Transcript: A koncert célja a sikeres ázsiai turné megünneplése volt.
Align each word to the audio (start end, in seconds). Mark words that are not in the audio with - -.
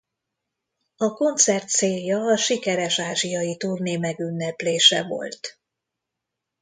A 0.95 1.13
koncert 1.13 1.67
célja 1.69 2.19
a 2.19 2.35
sikeres 2.37 2.99
ázsiai 2.99 3.57
turné 3.57 3.97
megünneplése 3.97 5.03
volt. 5.03 5.59